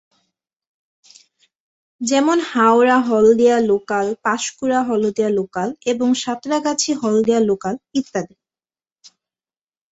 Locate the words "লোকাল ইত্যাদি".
7.49-8.35